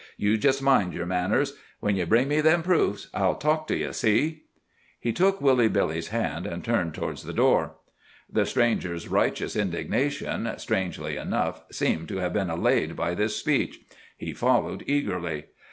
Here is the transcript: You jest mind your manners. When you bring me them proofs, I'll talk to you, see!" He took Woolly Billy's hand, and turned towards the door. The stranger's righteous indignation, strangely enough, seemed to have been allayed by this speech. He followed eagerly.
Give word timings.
You 0.17 0.35
jest 0.35 0.63
mind 0.63 0.95
your 0.95 1.05
manners. 1.05 1.55
When 1.79 1.95
you 1.95 2.07
bring 2.07 2.27
me 2.27 2.41
them 2.41 2.63
proofs, 2.63 3.07
I'll 3.13 3.35
talk 3.35 3.67
to 3.67 3.77
you, 3.77 3.93
see!" 3.93 4.45
He 4.99 5.13
took 5.13 5.39
Woolly 5.39 5.67
Billy's 5.67 6.07
hand, 6.07 6.47
and 6.47 6.65
turned 6.65 6.95
towards 6.95 7.21
the 7.21 7.33
door. 7.33 7.73
The 8.27 8.47
stranger's 8.47 9.07
righteous 9.07 9.55
indignation, 9.55 10.51
strangely 10.57 11.17
enough, 11.17 11.61
seemed 11.71 12.07
to 12.07 12.17
have 12.17 12.33
been 12.33 12.49
allayed 12.49 12.95
by 12.95 13.13
this 13.13 13.35
speech. 13.35 13.79
He 14.17 14.33
followed 14.33 14.83
eagerly. 14.87 15.43